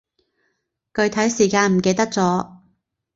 [0.95, 2.57] 具體時間唔記得咗